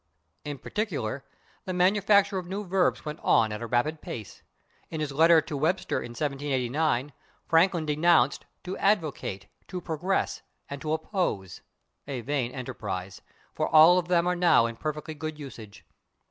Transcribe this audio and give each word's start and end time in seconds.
In 0.43 0.57
particular, 0.57 1.23
the 1.65 1.73
manufacture 1.75 2.39
of 2.39 2.47
new 2.47 2.63
verbs 2.63 3.05
went 3.05 3.19
on 3.21 3.51
at 3.51 3.61
a 3.61 3.67
rapid 3.67 4.01
pace. 4.01 4.41
In 4.89 4.99
his 4.99 5.11
letter 5.11 5.41
to 5.41 5.55
Webster 5.55 5.97
in 6.01 6.09
1789, 6.15 7.13
Franklin 7.45 7.85
denounced 7.85 8.45
/to 8.63 8.75
advocate/, 8.79 9.45
/to 9.67 9.83
progress/, 9.85 10.41
and 10.67 10.81
/to 10.81 10.95
oppose/ 10.95 11.61
a 12.07 12.21
vain 12.21 12.51
enterprise, 12.51 13.21
for 13.53 13.67
all 13.69 13.99
of 13.99 14.07
them 14.07 14.25
are 14.25 14.35
now 14.35 14.65
in 14.65 14.75
perfectly 14.75 15.13
good 15.13 15.37
usage. 15.37 15.85